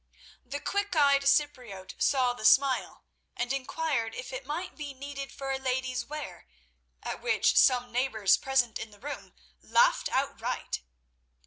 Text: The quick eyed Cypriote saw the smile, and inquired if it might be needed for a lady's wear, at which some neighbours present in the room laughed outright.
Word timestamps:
The 0.43 0.59
quick 0.59 0.95
eyed 0.95 1.21
Cypriote 1.27 1.93
saw 2.01 2.33
the 2.33 2.43
smile, 2.43 3.03
and 3.35 3.53
inquired 3.53 4.15
if 4.15 4.33
it 4.33 4.47
might 4.47 4.75
be 4.75 4.95
needed 4.95 5.31
for 5.31 5.51
a 5.51 5.59
lady's 5.59 6.05
wear, 6.05 6.47
at 7.03 7.21
which 7.21 7.55
some 7.55 7.91
neighbours 7.91 8.35
present 8.35 8.79
in 8.79 8.89
the 8.89 8.99
room 8.99 9.33
laughed 9.61 10.09
outright. 10.11 10.81